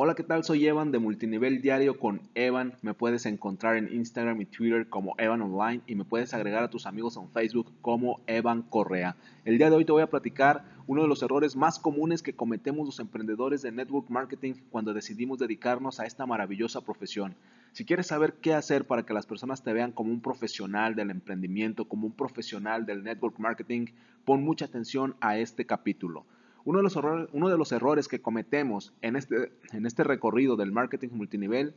Hola, 0.00 0.14
¿qué 0.14 0.22
tal? 0.22 0.44
Soy 0.44 0.64
Evan 0.64 0.92
de 0.92 1.00
Multinivel 1.00 1.60
Diario 1.60 1.98
con 1.98 2.20
Evan. 2.36 2.74
Me 2.82 2.94
puedes 2.94 3.26
encontrar 3.26 3.76
en 3.76 3.92
Instagram 3.92 4.40
y 4.40 4.44
Twitter 4.44 4.88
como 4.88 5.16
Evan 5.18 5.42
Online 5.42 5.82
y 5.88 5.96
me 5.96 6.04
puedes 6.04 6.34
agregar 6.34 6.62
a 6.62 6.70
tus 6.70 6.86
amigos 6.86 7.16
en 7.16 7.28
Facebook 7.30 7.72
como 7.82 8.20
Evan 8.28 8.62
Correa. 8.62 9.16
El 9.44 9.58
día 9.58 9.70
de 9.70 9.74
hoy 9.74 9.84
te 9.84 9.90
voy 9.90 10.02
a 10.02 10.08
platicar 10.08 10.62
uno 10.86 11.02
de 11.02 11.08
los 11.08 11.24
errores 11.24 11.56
más 11.56 11.80
comunes 11.80 12.22
que 12.22 12.32
cometemos 12.32 12.86
los 12.86 13.00
emprendedores 13.00 13.62
de 13.62 13.72
network 13.72 14.08
marketing 14.08 14.54
cuando 14.70 14.94
decidimos 14.94 15.40
dedicarnos 15.40 15.98
a 15.98 16.06
esta 16.06 16.26
maravillosa 16.26 16.80
profesión. 16.82 17.34
Si 17.72 17.84
quieres 17.84 18.06
saber 18.06 18.34
qué 18.34 18.54
hacer 18.54 18.86
para 18.86 19.02
que 19.02 19.14
las 19.14 19.26
personas 19.26 19.64
te 19.64 19.72
vean 19.72 19.90
como 19.90 20.12
un 20.12 20.20
profesional 20.20 20.94
del 20.94 21.10
emprendimiento, 21.10 21.86
como 21.88 22.06
un 22.06 22.12
profesional 22.12 22.86
del 22.86 23.02
network 23.02 23.40
marketing, 23.40 23.86
pon 24.24 24.44
mucha 24.44 24.66
atención 24.66 25.16
a 25.20 25.38
este 25.38 25.66
capítulo. 25.66 26.24
Uno 26.64 26.78
de 26.78 27.58
los, 27.58 27.72
errores, 27.72 28.08
que 28.08 28.20
cometemos 28.20 28.92
en 29.02 29.16
este, 29.16 29.52
en 29.72 29.86
este 29.86 30.04
recorrido 30.04 30.56
del 30.56 30.72
marketing 30.72 31.10
multinivel 31.12 31.74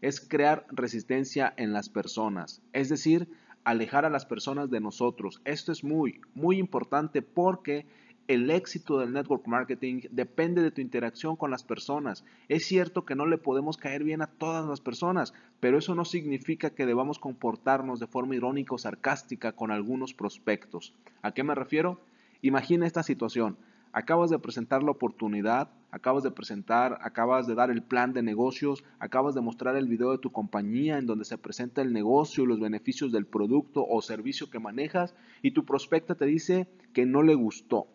es 0.00 0.20
crear 0.20 0.66
resistencia 0.70 1.52
en 1.56 1.72
las 1.72 1.88
personas, 1.88 2.60
es 2.72 2.88
decir, 2.88 3.28
alejar 3.64 4.04
a 4.04 4.10
las 4.10 4.26
personas 4.26 4.70
de 4.70 4.80
nosotros. 4.80 5.40
Esto 5.44 5.70
es 5.70 5.84
muy, 5.84 6.20
muy 6.34 6.58
importante 6.58 7.22
porque 7.22 7.86
el 8.28 8.50
éxito 8.50 8.98
del 8.98 9.12
network 9.12 9.46
marketing 9.46 10.02
depende 10.10 10.62
de 10.62 10.70
tu 10.70 10.80
interacción 10.80 11.36
con 11.36 11.50
las 11.50 11.64
personas. 11.64 12.24
Es 12.48 12.64
cierto 12.66 13.04
que 13.04 13.14
no 13.14 13.26
le 13.26 13.38
podemos 13.38 13.76
caer 13.76 14.04
bien 14.04 14.22
a 14.22 14.26
todas 14.26 14.66
las 14.66 14.80
personas, 14.80 15.34
pero 15.60 15.78
eso 15.78 15.94
no 15.94 16.04
significa 16.04 16.70
que 16.70 16.86
debamos 16.86 17.18
comportarnos 17.18 18.00
de 18.00 18.06
forma 18.06 18.36
irónica 18.36 18.74
o 18.74 18.78
sarcástica 18.78 19.52
con 19.52 19.70
algunos 19.70 20.14
prospectos. 20.14 20.94
¿A 21.22 21.32
qué 21.32 21.42
me 21.42 21.54
refiero? 21.54 22.00
Imagina 22.42 22.86
esta 22.86 23.02
situación 23.02 23.56
acabas 23.92 24.30
de 24.30 24.38
presentar 24.38 24.82
la 24.82 24.90
oportunidad, 24.90 25.70
acabas 25.90 26.22
de 26.22 26.30
presentar, 26.30 26.98
acabas 27.02 27.46
de 27.46 27.54
dar 27.54 27.70
el 27.70 27.82
plan 27.82 28.12
de 28.12 28.22
negocios, 28.22 28.84
acabas 28.98 29.34
de 29.34 29.42
mostrar 29.42 29.76
el 29.76 29.86
video 29.86 30.10
de 30.10 30.18
tu 30.18 30.32
compañía 30.32 30.98
en 30.98 31.06
donde 31.06 31.26
se 31.26 31.38
presenta 31.38 31.82
el 31.82 31.92
negocio 31.92 32.44
y 32.44 32.46
los 32.46 32.58
beneficios 32.58 33.12
del 33.12 33.26
producto 33.26 33.84
o 33.86 34.00
servicio 34.00 34.50
que 34.50 34.58
manejas 34.58 35.14
y 35.42 35.52
tu 35.52 35.64
prospecto 35.64 36.16
te 36.16 36.24
dice 36.24 36.66
que 36.94 37.04
no 37.04 37.22
le 37.22 37.34
gustó, 37.34 37.86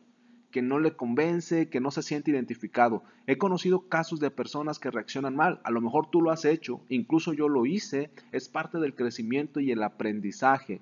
que 0.51 0.61
no 0.61 0.79
le 0.79 0.95
convence, 0.95 1.69
que 1.69 1.81
no 1.81 1.89
se 1.89 2.03
siente 2.03 2.29
identificado. 2.31 3.03
He 3.25 3.37
conocido 3.37 3.89
casos 3.89 4.19
de 4.19 4.29
personas 4.29 4.77
que 4.77 4.91
reaccionan 4.91 5.35
mal, 5.35 5.59
a 5.63 5.71
lo 5.71 5.81
mejor 5.81 6.11
tú 6.11 6.21
lo 6.21 6.29
has 6.31 6.45
hecho, 6.45 6.81
incluso 6.89 7.33
yo 7.33 7.49
lo 7.49 7.65
hice, 7.65 8.11
es 8.31 8.47
parte 8.47 8.77
del 8.77 8.93
crecimiento 8.93 9.59
y 9.59 9.71
el 9.71 9.81
aprendizaje. 9.81 10.81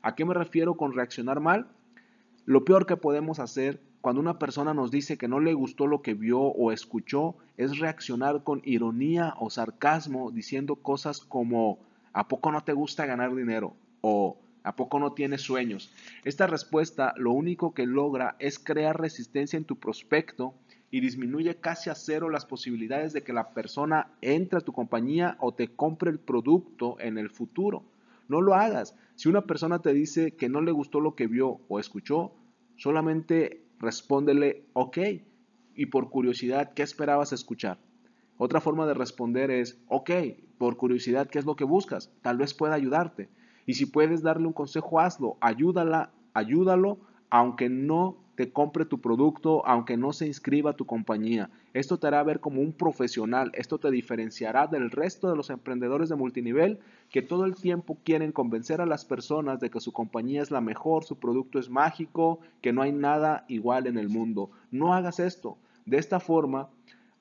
¿A 0.00 0.14
qué 0.14 0.24
me 0.24 0.34
refiero 0.34 0.74
con 0.76 0.92
reaccionar 0.94 1.40
mal? 1.40 1.68
Lo 2.46 2.64
peor 2.64 2.86
que 2.86 2.96
podemos 2.96 3.38
hacer 3.38 3.80
cuando 4.02 4.20
una 4.20 4.38
persona 4.38 4.74
nos 4.74 4.90
dice 4.90 5.16
que 5.16 5.28
no 5.28 5.40
le 5.40 5.54
gustó 5.54 5.86
lo 5.86 6.02
que 6.02 6.12
vio 6.12 6.38
o 6.38 6.72
escuchó, 6.72 7.36
es 7.56 7.78
reaccionar 7.78 8.44
con 8.44 8.60
ironía 8.64 9.32
o 9.38 9.48
sarcasmo 9.48 10.30
diciendo 10.30 10.76
cosas 10.76 11.20
como 11.20 11.78
¿a 12.12 12.28
poco 12.28 12.52
no 12.52 12.62
te 12.62 12.74
gusta 12.74 13.06
ganar 13.06 13.34
dinero? 13.34 13.74
o 14.02 14.36
¿a 14.62 14.76
poco 14.76 14.98
no 14.98 15.14
tienes 15.14 15.40
sueños? 15.40 15.90
Esta 16.24 16.46
respuesta 16.46 17.14
lo 17.16 17.32
único 17.32 17.72
que 17.72 17.86
logra 17.86 18.36
es 18.38 18.58
crear 18.58 19.00
resistencia 19.00 19.56
en 19.56 19.64
tu 19.64 19.76
prospecto 19.76 20.52
y 20.90 21.00
disminuye 21.00 21.56
casi 21.56 21.88
a 21.88 21.94
cero 21.94 22.28
las 22.28 22.44
posibilidades 22.44 23.14
de 23.14 23.22
que 23.22 23.32
la 23.32 23.54
persona 23.54 24.08
entre 24.20 24.58
a 24.58 24.62
tu 24.62 24.74
compañía 24.74 25.38
o 25.40 25.54
te 25.54 25.68
compre 25.68 26.10
el 26.10 26.18
producto 26.18 27.00
en 27.00 27.16
el 27.16 27.30
futuro. 27.30 27.84
No 28.34 28.40
lo 28.40 28.54
hagas. 28.56 28.96
Si 29.14 29.28
una 29.28 29.42
persona 29.42 29.78
te 29.78 29.92
dice 29.92 30.34
que 30.34 30.48
no 30.48 30.60
le 30.60 30.72
gustó 30.72 30.98
lo 30.98 31.14
que 31.14 31.28
vio 31.28 31.60
o 31.68 31.78
escuchó, 31.78 32.34
solamente 32.74 33.64
respóndele 33.78 34.66
ok 34.72 34.98
y 35.76 35.86
por 35.86 36.10
curiosidad, 36.10 36.72
¿qué 36.74 36.82
esperabas 36.82 37.32
escuchar? 37.32 37.78
Otra 38.36 38.60
forma 38.60 38.88
de 38.88 38.94
responder 38.94 39.52
es, 39.52 39.80
ok, 39.86 40.10
por 40.58 40.76
curiosidad, 40.76 41.28
¿qué 41.28 41.38
es 41.38 41.44
lo 41.44 41.54
que 41.54 41.62
buscas? 41.62 42.12
Tal 42.22 42.36
vez 42.36 42.54
pueda 42.54 42.74
ayudarte. 42.74 43.28
Y 43.66 43.74
si 43.74 43.86
puedes 43.86 44.22
darle 44.24 44.48
un 44.48 44.52
consejo, 44.52 44.98
hazlo. 44.98 45.38
Ayúdala, 45.40 46.12
ayúdalo, 46.32 46.98
aunque 47.30 47.68
no 47.68 48.23
te 48.34 48.52
compre 48.52 48.84
tu 48.84 49.00
producto, 49.00 49.66
aunque 49.66 49.96
no 49.96 50.12
se 50.12 50.26
inscriba 50.26 50.70
a 50.70 50.76
tu 50.76 50.86
compañía. 50.86 51.50
Esto 51.72 51.98
te 51.98 52.06
hará 52.06 52.22
ver 52.22 52.40
como 52.40 52.60
un 52.60 52.72
profesional, 52.72 53.50
esto 53.54 53.78
te 53.78 53.90
diferenciará 53.90 54.66
del 54.66 54.90
resto 54.90 55.30
de 55.30 55.36
los 55.36 55.50
emprendedores 55.50 56.08
de 56.08 56.16
multinivel 56.16 56.80
que 57.10 57.22
todo 57.22 57.44
el 57.44 57.54
tiempo 57.54 57.98
quieren 58.04 58.32
convencer 58.32 58.80
a 58.80 58.86
las 58.86 59.04
personas 59.04 59.60
de 59.60 59.70
que 59.70 59.80
su 59.80 59.92
compañía 59.92 60.42
es 60.42 60.50
la 60.50 60.60
mejor, 60.60 61.04
su 61.04 61.16
producto 61.16 61.58
es 61.58 61.70
mágico, 61.70 62.40
que 62.60 62.72
no 62.72 62.82
hay 62.82 62.92
nada 62.92 63.44
igual 63.48 63.86
en 63.86 63.98
el 63.98 64.08
mundo. 64.08 64.50
No 64.70 64.94
hagas 64.94 65.20
esto. 65.20 65.56
De 65.86 65.98
esta 65.98 66.18
forma, 66.18 66.68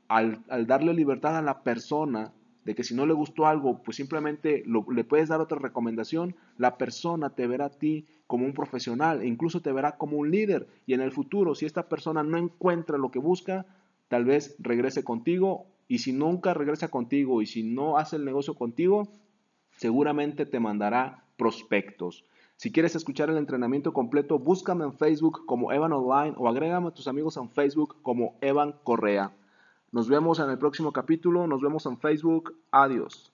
al, 0.08 0.44
darle 0.66 0.94
libertad 0.94 1.38
a 1.38 1.42
la 1.42 1.62
persona 1.64 2.32
de 2.66 2.76
que 2.76 2.84
si 2.84 2.96
no 2.96 3.06
le 3.06 3.14
gustó 3.14 3.46
algo, 3.46 3.84
pues 3.84 3.98
simplemente 3.98 4.64
le 4.66 5.04
puedes 5.04 5.30
dar 5.30 5.42
otra 5.42 5.60
recomendación, 5.60 6.36
la 6.58 6.78
persona 6.78 7.30
te 7.32 7.48
verá 7.48 7.66
a 7.66 7.78
ti 7.78 8.06
como 8.28 8.46
un 8.46 8.54
profesional 8.54 9.22
e 9.22 9.28
incluso 9.28 9.62
te 9.62 9.72
verá 9.72 9.98
como 9.98 10.18
un 10.18 10.32
líder. 10.32 10.68
Y 10.86 10.94
en 10.94 11.02
el 11.02 11.12
futuro, 11.12 11.56
si 11.56 11.66
esta 11.66 11.90
persona 11.90 12.24
no 12.24 12.38
encuentra 12.38 12.98
lo 12.98 13.12
que 13.12 13.20
busca, 13.20 13.66
tal 14.08 14.26
vez 14.26 14.56
regrese 14.60 15.04
contigo. 15.04 15.66
Y 15.88 16.00
si 16.00 16.14
nunca 16.14 16.54
regresa 16.54 16.88
contigo 16.88 17.42
y 17.42 17.46
si 17.46 17.64
no 17.64 17.98
hace 17.98 18.16
el 18.16 18.26
negocio 18.26 18.56
contigo, 18.56 19.10
seguramente 19.78 20.46
te 20.46 20.60
mandará 20.60 21.26
prospectos. 21.38 22.26
Si 22.56 22.72
quieres 22.72 22.96
escuchar 22.96 23.30
el 23.30 23.38
entrenamiento 23.38 23.92
completo, 23.92 24.40
búscame 24.40 24.86
en 24.86 24.94
Facebook 24.94 25.46
como 25.46 25.74
Evan 25.74 25.92
Online 25.92 26.34
o 26.38 26.48
agrégame 26.48 26.88
a 26.88 26.92
tus 26.92 27.08
amigos 27.08 27.36
en 27.38 27.50
Facebook 27.50 27.98
como 28.02 28.38
Evan 28.42 28.76
Correa. 28.84 29.34
Nos 29.94 30.10
vemos 30.10 30.40
en 30.40 30.50
el 30.50 30.58
próximo 30.58 30.92
capítulo, 30.92 31.46
nos 31.46 31.62
vemos 31.62 31.86
en 31.86 32.00
Facebook. 32.00 32.56
Adiós. 32.72 33.33